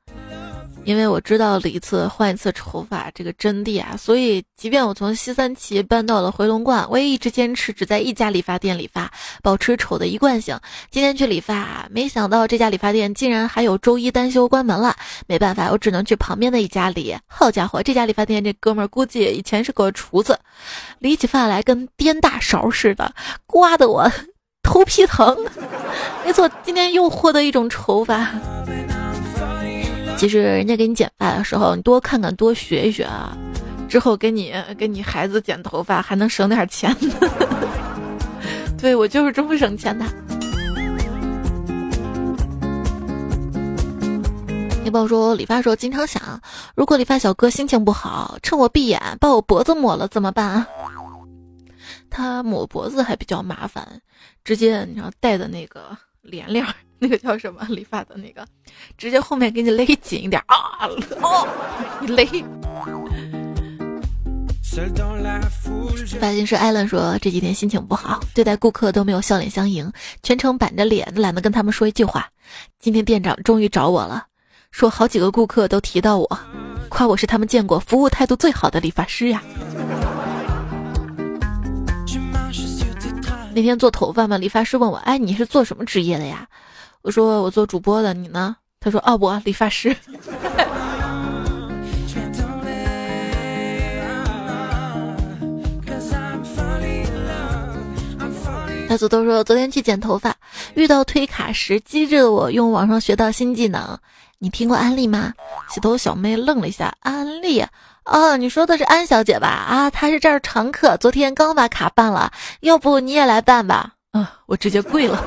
[0.89, 10.59] 因为我知道理一次换一次头发这个真谛啊，所以即便我从西三旗搬到了回龙观，我也一直坚持只在一家理发店理发，保持丑的一贯性。
[10.91, 14.97] 今天去理发，没想到这家理发店竟然还有周一单休关门了，
[15.27, 17.15] 没办法，我只能去旁边的一家理。
[17.27, 20.39] 好家伙，这家理发店这哥们儿估计以前是个厨子，
[21.01, 23.13] 理起发来跟颠大勺似的，
[23.45, 24.11] 刮得我
[24.65, 25.37] 头皮疼。
[26.25, 28.31] 没错，今天又获得一种丑法。
[30.19, 33.39] 其实人家给你剪发的时候，你多看看，多学一学啊，
[33.89, 37.15] 之后给你给你孩子剪头发还能省点钱呢。
[38.77, 40.05] 对我就是这么省钱的。
[44.83, 46.21] 你帮我说，理发时候经常想，
[46.75, 50.67] 如果理发小哥心情不好，趁我闭眼把我脖子抹了怎么办？
[52.11, 53.87] 他抹脖子还比较麻烦，
[54.43, 56.65] 直接你要戴的那个帘帘。
[57.01, 58.45] 那个叫什么理发的那个，
[58.97, 60.89] 直接后面给你勒紧一点啊！
[61.23, 61.47] 哦，
[62.03, 62.27] 一勒。
[66.21, 69.93] 发型师艾伦说这几天心情不好，对待顾客都没有笑脸相迎，
[70.25, 72.29] 全程板着脸，懒得跟他们说一句话。
[72.81, 74.27] 今天店长终于找我了，
[74.73, 76.41] 说好几个顾客都提到我，
[76.89, 79.41] 夸我是他们见过服务态度最好的理发师呀。
[83.59, 86.47] 那天做头发嘛，理发师问我：“哎，你是做什么职业的呀？”
[87.03, 88.55] 我说：“我做主播的。”你呢？
[88.79, 89.97] 他说：“哦，我理发师。”
[98.89, 100.33] 大祖都说昨天去剪头发，
[100.75, 103.99] 遇到推卡时，机智的我用网上学到新技能。
[104.39, 105.35] 你听过安利吗？
[105.69, 107.67] 洗头小妹愣了一下，安利？
[108.11, 109.49] 哦，你说的是安小姐吧？
[109.49, 113.93] 啊，她是这儿常客，昨天刚把卡办了，要不你也来办吧？
[114.13, 115.23] 啊，我直接跪了。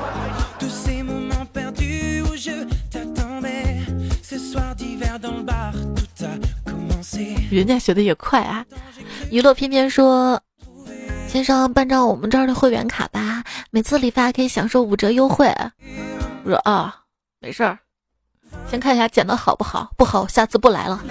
[7.50, 8.64] 人家学的也快啊！
[9.30, 10.40] 娱乐偏偏说。
[11.28, 15.54] 先生，办张我们这儿的会员卡吧，每次理发可以享受五折优惠。
[16.44, 16.96] 我说啊，
[17.40, 17.78] 没事儿，
[18.70, 21.02] 先看一下剪的好不好，不好下次不来了。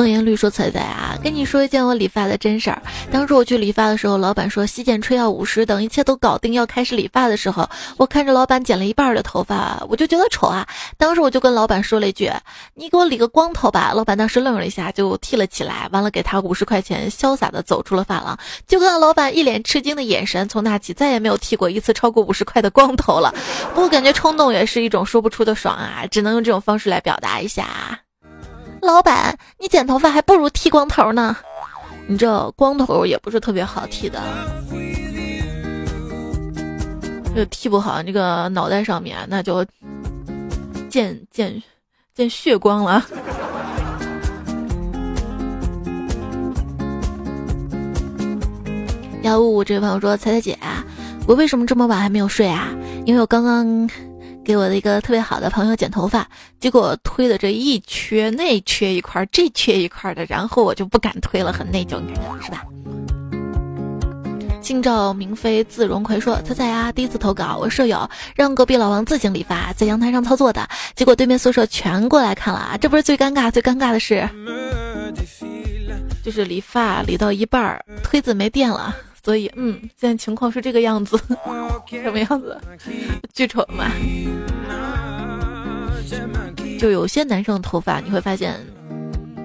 [0.00, 2.80] 梦言绿说：“彩彩啊，跟你说一件我理发的真事儿。
[3.12, 10.66] 当时我去理发的时候，老板说洗剪吹要五十，等一切都搞定要开始理发的时候，我看着老板剪了一半的头发，我就觉得丑啊。
[10.96, 12.32] 当时我就跟老板说了一句
[12.74, 18.38] ：‘你给我理个光头吧。’老板当时愣了一下，就剃了起来，完了给他五十块钱，潇洒的走出了发廊。
[18.66, 23.34] 就看到老板一脸吃惊的眼神，从那起再也没有剃过一次超过五十块的光头了。
[23.74, 28.00] 不过感觉冲动也是一种说不出的爽啊，只能用这种方式来表达一下。”
[28.82, 31.36] 老板，你剪头发还不如剃光头呢。
[32.06, 34.20] 你这光头也不是特别好剃的，
[37.34, 39.64] 这剃不好，这个脑袋上面那就
[40.88, 41.62] 见见
[42.14, 43.04] 见血光了。
[49.22, 50.58] 幺五五这位朋友说：“彩彩姐，
[51.28, 52.68] 我为什么这么晚还没有睡啊？
[53.04, 53.88] 因为我刚刚。”
[54.50, 62.02] 给我的一个特别好的朋友剪头发，结果推的这一缺那缺一块，这缺一块的，然后我就不敢推了，很内疚，
[62.42, 62.64] 是吧？
[64.60, 72.76] 清照明妃字荣葵说：“彩彩啊，第一次投稿，我舍友让隔壁老王自行理发，在阳台上操作的，结果对面宿舍全过来看了啊！
[72.76, 74.28] 这不是最尴尬，最尴尬的是，
[76.24, 81.16] 就是理发理到一半，推子没电了。”所以，嗯，现在情况是这个样子，
[81.90, 82.60] 什么样子？
[83.34, 83.90] 巨丑嘛！
[86.78, 88.58] 就有些男生的头发，你会发现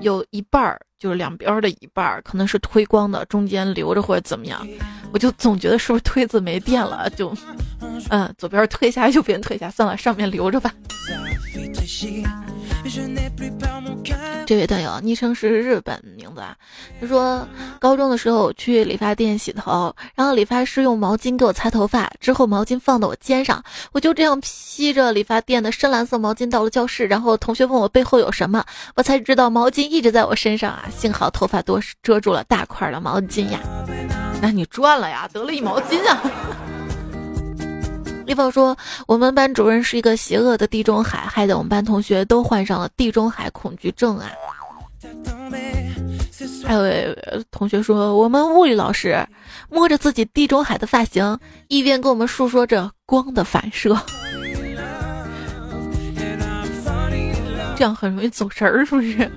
[0.02, 4.66] 有一半儿，就是两边的一半儿，可能是推光的，中间留着或者怎么样。
[5.12, 7.34] 我就总觉得是不是推子没电了，就，
[8.10, 10.74] 嗯，左边推一下，右边推一下，算了，上面留着吧。
[14.48, 16.56] 这位段友昵称是日本名字啊，
[17.02, 17.48] 他说
[17.80, 28.64] 高中的时候去理发店洗头，然后理发师用毛巾给我擦头发，之后毛巾放到我肩上，我就这样披着理发店的深蓝色毛巾到了教室，然后同学问我背后有什么，
[28.96, 33.60] 我才知道毛巾一直在我身上啊，幸好头发多遮住了大块的毛巾呀，
[34.40, 36.22] 那你赚了呀，得了一毛巾啊。
[38.26, 38.76] 丽宝说
[39.08, 44.32] ：“我们班主任是一个邪恶的地中海，害得我们班同学都患上了地中海恐惧症啊。”
[46.66, 46.84] 还有
[47.52, 49.24] 同学说：“我们物理老师
[49.70, 53.96] 摸着自己地中海的发型，一边跟我们述说着光的反射，
[57.76, 59.30] 这样很容易走神儿，是不是？”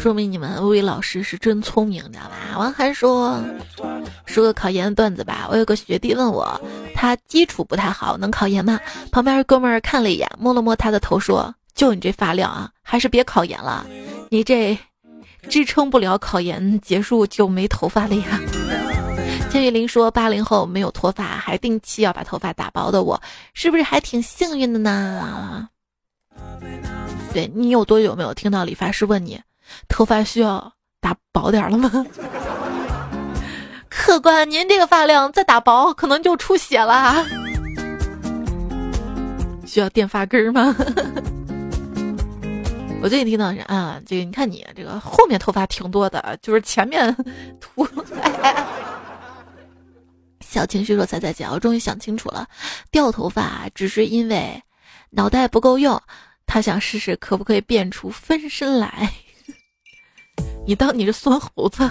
[0.00, 2.58] 说明你们物理老师是真聪明，你知道吧？
[2.58, 3.38] 王涵说
[4.24, 5.46] ：“说个考研的段子吧。
[5.50, 6.60] 我有个学弟问我，
[6.94, 8.78] 他基础不太好，能考研吗？
[9.10, 13.86] 旁边哥们儿看了一眼，摸了摸他的头，说：就你这发量啊，还是别考研了。
[14.30, 14.78] 你这
[15.48, 18.40] 支撑不了考研结束就没头发了呀。
[19.50, 23.20] ”千玉林说：“八零后没有脱发，还定期要把头发打薄的我，
[23.52, 25.68] 是不是还挺幸运的呢？”
[27.34, 29.40] 对你有多久没有听到理发师问你？
[29.88, 31.90] 头发需要打薄点了吗？
[34.00, 37.22] 客官，您这个发量再打薄，可能就出血了。
[39.66, 40.74] 需要垫发根吗？
[43.02, 47.14] 我最近听到是啊，这个你看你这个后面头发挺多的，就是前面
[47.60, 47.86] 秃。
[50.40, 52.48] 小情绪说：“彩彩姐，我终于想清楚了，
[52.90, 54.60] 掉头发只是因为
[55.10, 56.00] 脑袋不够用。
[56.46, 59.12] 他想试试可不可以变出分身来。”
[60.66, 61.88] 你当你是酸猴子？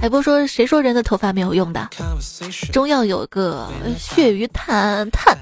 [0.00, 1.88] 海波说：“谁说人的头发没有用的？
[2.72, 5.36] 中药有个血鱼炭炭，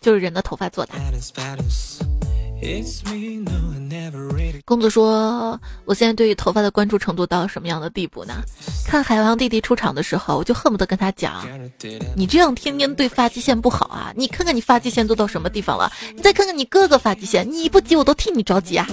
[0.00, 0.92] 就是人的头发做的。
[4.64, 8.34] 公子说：“我现在对于头发的关注程度到什么样的地步呢？
[8.86, 11.44] 看海王弟弟出场的时候，我就恨不得跟他讲：
[12.14, 14.12] 你这样天天对发际线不好啊！
[14.14, 15.90] 你看看你发际线都到什么地方了？
[16.14, 18.86] 你再看看你哥哥发际线，你不急我都替你着急啊！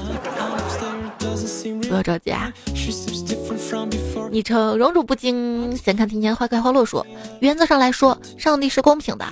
[1.88, 2.52] 不要着急啊！”
[4.32, 7.06] 昵称荣辱不惊，闲看庭前花开花落说：
[7.40, 9.26] 原则上来说，上帝是公平的，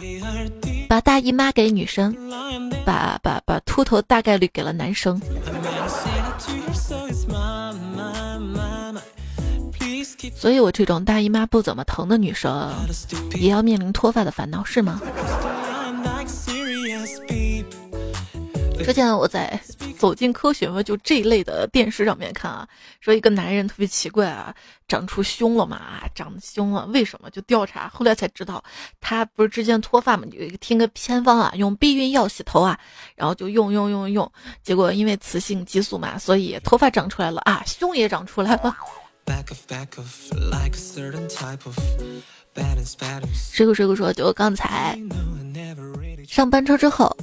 [0.88, 2.16] 把大姨妈给女生，
[2.86, 5.22] 把把把秃头大概率给了男生。
[10.34, 12.72] 所以我这种大姨妈不怎么疼的女生，
[13.36, 15.00] 也要面临脱发的烦恼，是吗？
[18.84, 19.60] 之前我在
[19.98, 22.68] 《走进科学》嘛，就这一类的电视上面看啊，
[23.00, 24.54] 说一个男人特别奇怪啊，
[24.88, 27.30] 长出胸了嘛，长胸了，为什么？
[27.32, 28.64] 就调查，后来才知道，
[29.02, 32.78] 他不是之前脱发嘛，有一个听个偏方啊，用避孕药洗头啊，
[33.16, 38.76] 然后就用用用用，结果因为雌性激素嘛，所以头发长出来了啊，胸也长出来了。
[43.34, 45.00] 水果水果说，就刚才
[46.28, 47.16] 上班车之后。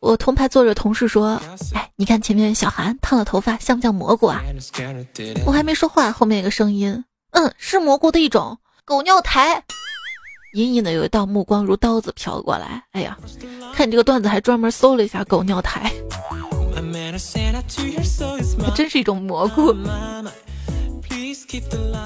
[0.00, 1.40] 我同排坐着同事说
[1.74, 4.42] ：“哎，你看前面小韩烫了头发，像不像蘑菇啊？”
[5.46, 9.62] 我还没说话，后面有个声音：“嗯，是蘑菇的一种，狗尿苔。”
[10.54, 12.82] 隐隐的有一道目光如刀子飘过来。
[12.92, 13.18] 哎呀，
[13.74, 15.92] 看你这个段子还专门搜了一下狗尿苔，
[18.64, 19.74] 还真是一种蘑菇。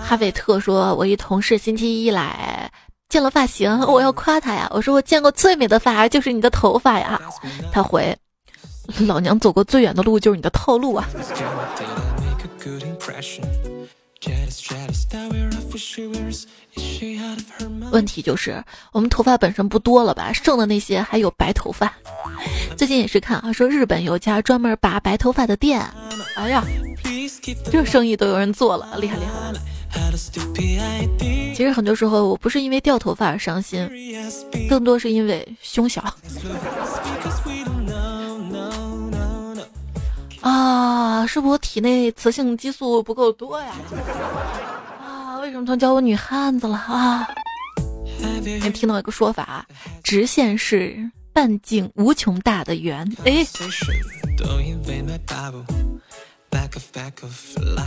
[0.02, 2.49] 哈维特说：“我一同事星期一来。”
[3.10, 4.70] 见了发型，我要夸他呀！
[4.72, 7.20] 我说我见过最美的发就是你的头发呀。
[7.72, 8.16] 他回：
[9.00, 11.08] 老娘走过最远的路就是你的套路啊。
[17.90, 20.32] 问题就是我们头发本身不多了吧？
[20.32, 21.92] 剩的那些还有白头发。
[22.76, 25.84] 最近也是看啊，说日本有家专门拔白头发的店，
[26.36, 26.62] 哎呀，
[27.72, 29.60] 这生意都有人做了，厉害厉害。
[31.54, 33.88] 其实很多时候，我不是因为掉头发而伤心，
[34.68, 36.02] 更多是因为胸小。
[40.40, 43.74] 啊，是不是我体内雌性激素不够多呀？
[45.04, 47.28] 啊，为什么他叫我女汉子了啊？
[48.42, 49.66] 你听到一个说法，
[50.02, 50.96] 直线是
[51.32, 53.06] 半径无穷大的圆。
[53.24, 53.46] 哎。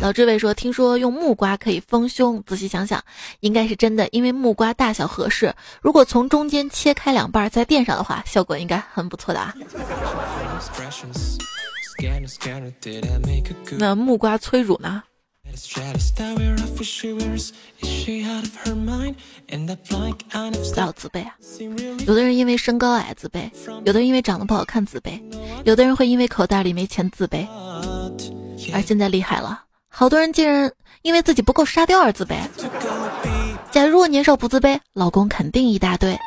[0.02, 3.04] 老志伟说：“听说用木瓜可以丰胸，仔细想想，
[3.42, 5.54] 应该是真的，因为木瓜大小合适。
[5.82, 9.54] 如果从中间切开两半再垫上的话，效果应该很不错的啊。”
[13.78, 15.04] 那木瓜催乳呢？
[20.76, 21.36] 要自卑啊！
[22.08, 23.52] 有的人因为身高矮自卑，
[23.86, 25.22] 有的人因为长得不好看自卑，
[25.64, 27.48] 有的人会因为口袋里没钱自卑。
[28.74, 32.36] 而现在厉害了，好多人竟然因为自己不够沙雕而自卑。
[33.72, 36.18] 假如我年少不自卑，老公肯定一大堆。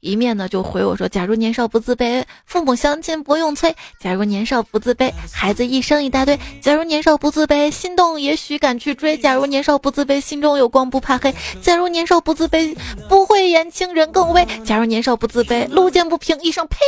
[0.00, 12.74] 一面呢就回我说：假如年少不自卑，父母相亲不用催；假如年少不自卑，孩子一生一大堆；假如年少不自卑，心动也许敢去追；假如年少不自卑，心中有光不怕黑；假如年少不自卑，
[13.10, 16.78] 不会言轻人更危；假如年少不自卑，路见不平一声呸。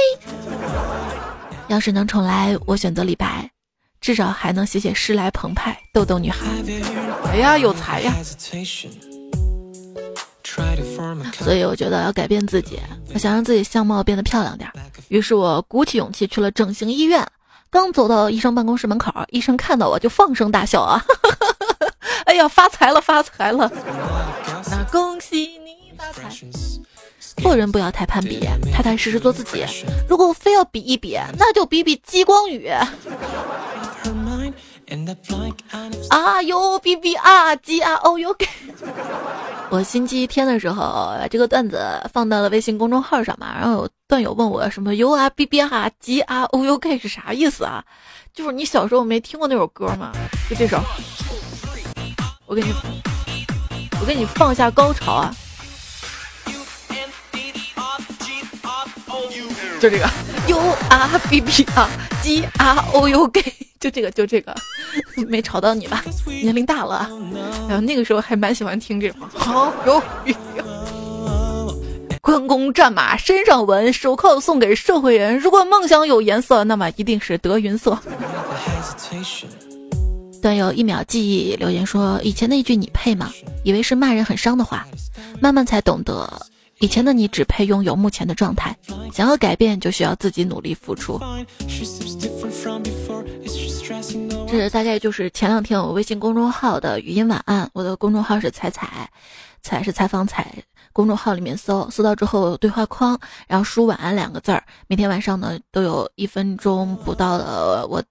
[1.68, 3.50] 要是能重来，我选择李白。
[4.02, 6.46] 至少还能写写诗来澎湃，逗逗女孩。
[7.30, 8.12] 哎呀，有才呀！
[11.38, 12.78] 所以我觉得要改变自己，
[13.14, 14.68] 我想让自己相貌变得漂亮点。
[15.08, 17.24] 于是我鼓起勇气去了整形医院。
[17.70, 21.02] 刚走到医生办公室门口，医生看到我就放声大笑啊！
[22.26, 23.70] 哎呀，发财了，发财了！
[24.70, 26.28] 那恭喜你发财！
[27.36, 28.40] 做人不要太攀比，
[28.72, 29.64] 踏踏实实做自己。
[30.08, 32.68] 如果非要比一比，那就比比激光雨。
[36.10, 38.46] 啊哟，B B 啊，G R O U K。
[39.70, 47.82] 我星期天的时候，这个段子放到了微信公众号上嘛，然后有段友问我什么 U R B B R G R O U K 是啥意思啊？
[48.34, 50.12] 就是你小时候没听过那首歌吗？
[50.50, 50.78] 就这首，
[52.46, 52.74] 我给你，
[54.00, 55.34] 我给你放下高潮啊！
[59.82, 60.08] 就这个
[60.46, 60.56] ，U
[60.90, 61.90] R B B 啊
[62.22, 63.42] ，G R O U G，。
[63.80, 64.54] 就这个，就这个，
[65.26, 66.04] 没吵到你吧？
[66.24, 67.10] 年龄大了，
[67.68, 69.18] 然后那个时候还蛮喜欢听这种。
[69.34, 70.00] 好，有
[72.20, 75.36] 关公战马身上纹，手铐送给社会人。
[75.36, 77.98] 如果梦想有颜色，那么一定是德云社。
[80.40, 83.32] 段友一秒记忆留言说：以前那句“你配吗”，
[83.64, 84.86] 以为是骂人很伤的话，
[85.40, 86.46] 慢慢才懂得，
[86.82, 88.76] 以前的你只配拥有目前的状态，
[89.12, 91.16] 想要改变就需要自己努力付出。
[94.48, 99.08] 这大概就是前两天我微信公众号的语音晚安，我的公众号是彩彩，
[99.62, 100.52] 彩是采访彩，
[100.92, 103.16] 公众号里面搜，搜到之后对话框，
[103.46, 108.02] 然后输晚安两个字儿，每天晚上呢都有一分钟不到的我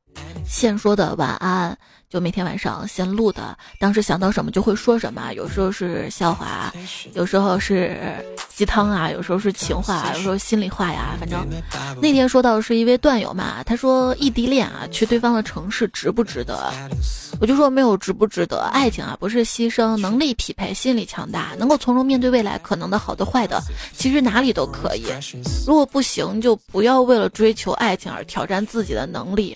[0.46, 1.78] 现说的晚安。
[2.12, 6.74] 就每天晚上先录的，当时想到什么就会说什么，有时候是笑话，
[7.14, 7.98] 有时候是
[8.54, 11.16] 鸡汤啊，有时候是情话，有时候心里话呀。
[11.18, 11.48] 反正
[12.02, 16.70] 那天说到是一位段友嘛，他说异地恋啊，去对方的城市值不值得？
[17.40, 23.64] 我就说没有值不值得，爱情啊不是牺牲，能力匹配，心理强大，能够从容面对未来可能的好的坏的，
[23.96, 25.06] 其实哪里都可以。
[25.66, 29.56] 如果不行，就不要为了追求爱情而挑战自己的能力。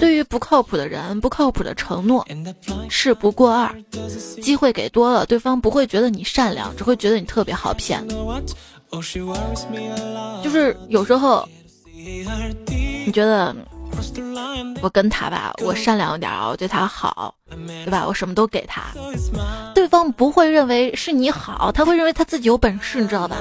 [0.00, 0.47] 对于不。
[0.48, 2.26] 靠谱的人，不靠谱的承诺，
[2.88, 3.70] 事不过二。
[4.40, 8.02] 机会给多了，对方不会觉得你善良，只会觉得你特别好骗。
[10.42, 11.46] 就是有时候，
[13.04, 13.54] 你觉得
[14.80, 17.34] 我跟他吧，我善良一点啊，我对他好，
[17.84, 18.06] 对吧？
[18.06, 18.84] 我什么都给他，
[19.74, 23.36] 对方不会认为是你好，他会认为他自己有本事，你知道吧？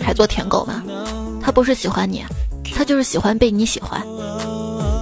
[0.00, 0.82] 还做舔狗吗？
[1.40, 2.24] 他不是喜欢你，
[2.74, 4.00] 他就是喜欢被你喜欢。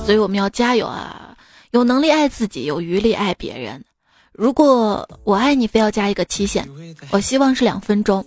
[0.04, 1.36] 所以我们要加油啊！
[1.70, 3.82] 有能力爱自己，有余力爱别人。
[4.32, 6.66] 如果我爱你，非要加一个期限，
[7.10, 8.24] 我希望是两分钟。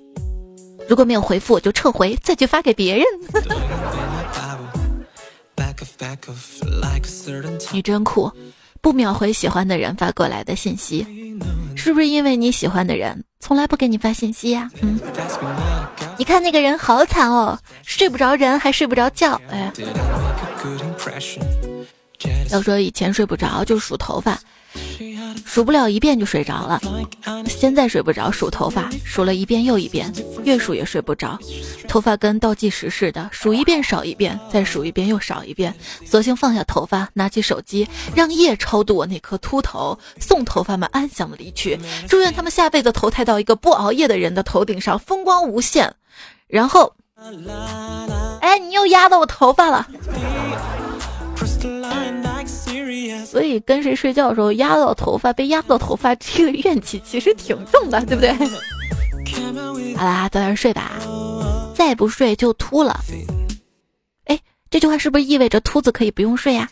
[0.88, 3.06] 如果没有回复，我就撤回，再去发给别人。
[7.72, 8.32] 你真酷，
[8.82, 11.06] 不秒回喜欢的人发过来的信息，
[11.76, 13.24] 是不是因为你喜欢的人？
[13.40, 14.98] 从来不给你发信息呀，嗯，
[16.18, 19.70] 你看那个人好惨哦，睡不着人还睡不着觉，哎，
[22.52, 24.40] 要说以前睡不着就数头发。
[25.46, 26.82] 数不了一遍就睡着了，
[27.48, 30.12] 现在睡不着数头发，数了一遍又一遍，
[30.44, 31.38] 越数越睡不着。
[31.88, 35.74] 头发跟倒计时似的，数一遍少一遍，再数一遍又少一遍，
[36.06, 45.94] 索性放下头发，拿起手机，让夜超度我那颗秃头，送头发们安详的离去，祝愿他们下辈子投胎到一个不熬夜的人的头顶上，风光无限。
[46.48, 46.94] 然后，
[48.42, 49.88] 哎，你又压到我头发了。
[53.34, 58.32] 所以跟谁睡觉的时候压到头发，被压到头发，这个怨气 其实挺重的，对不对？
[59.98, 60.92] 好啦，早点睡吧，
[61.74, 62.96] 再不睡就秃了。
[64.26, 66.68] 哎，这句话是不是意味着秃子可以不用睡呀？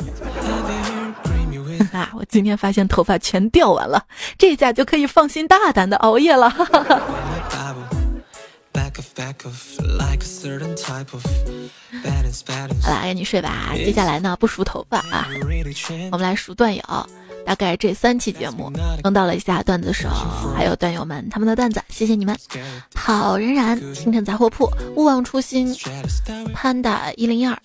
[1.91, 4.05] 啊，我今天发现头发全掉完了，
[4.37, 6.47] 这下就可以放心大胆的熬夜了。
[12.83, 13.73] 好啦，赶紧睡吧。
[13.75, 15.27] 接下来呢，不梳头发啊，
[16.11, 16.83] 我们来数段友。
[17.43, 18.71] 大概这三期节目
[19.03, 20.07] 用到了一下段子手，
[20.55, 22.37] 还有段友们他们的段子，谢谢你们。
[22.93, 25.75] 好仍然，清晨杂货铺，勿忘初心，
[26.53, 27.57] 潘达一零一二，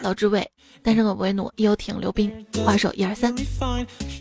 [0.00, 0.48] 老智伟，
[0.84, 2.32] 单身狗不为奴，游艇溜冰，
[2.64, 3.34] 花手一二三，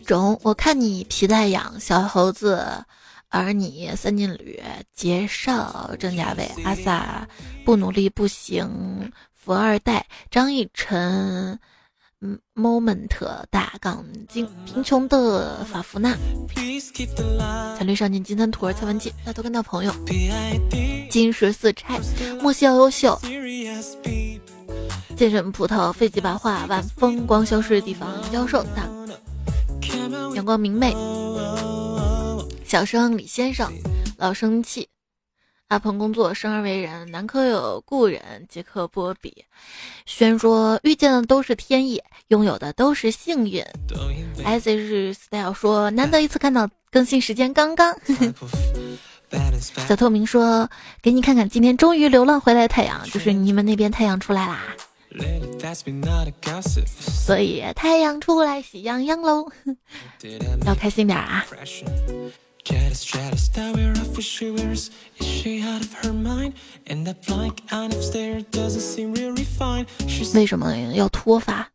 [0.03, 2.65] 种我看你皮带痒，小猴子。
[3.29, 4.59] 而你三金旅
[4.93, 7.27] 杰少郑家伟阿萨
[7.63, 11.59] 不努力不行富二代张逸晨
[12.21, 13.07] 嗯 moment
[13.49, 16.17] 大杠精贫穷的法芙娜
[17.77, 19.93] 才绿少年金三图蔡文姬大头跟到朋友
[21.09, 21.99] 金石四钗
[22.41, 23.19] 莫西要优秀
[25.15, 28.89] 剑神葡萄废弃白话晚风光消失的地方妖兽大
[30.33, 31.18] 阳光明媚。
[32.69, 33.73] 小生李先生，
[34.15, 34.87] 老生气。
[35.69, 39.43] 阿鹏工作，生而为人，南柯有故人，杰克波比。
[40.05, 43.65] 轩说遇见的都是天意，拥有的都是幸运。
[44.45, 47.97] S H Style 说难得一次看到更新时间刚刚。
[49.87, 50.69] 小透明说
[51.01, 54.75] 给你看看，今天终于流浪回来的太阳，就是你们那边太阳出来啦。
[57.25, 59.51] 所以太阳出来喜洋洋喽，
[60.67, 61.43] 要开心点啊。
[70.35, 71.67] 为什么要脱发？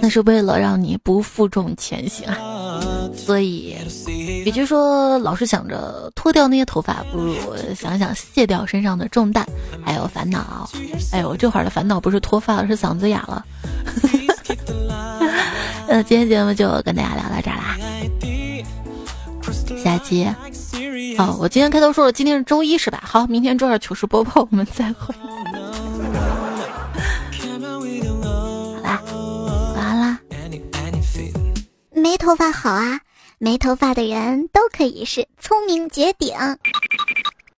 [0.00, 2.80] 那是为了让你不负重前行啊！
[3.16, 3.76] 所以，
[4.44, 7.34] 也就是说，老是想着脱掉那些头发，不如
[7.74, 9.44] 想想卸掉身上的重担，
[9.84, 10.70] 还有烦恼。
[11.12, 13.44] 哎呦，这会儿的烦恼不是脱发了，是嗓子哑了。
[15.88, 17.76] 那今天节目就跟大家聊到这儿啦。
[19.84, 20.34] 佳姐，
[21.18, 23.02] 哦，我今天开头说了，今天是周一是吧？
[23.04, 25.14] 好，明天周二糗事播报，我们再会。
[28.82, 29.02] 好啦，
[29.76, 30.18] 完啦，
[31.92, 33.00] 没头发好啊，
[33.38, 36.34] 没头发的人都可以是聪明绝顶。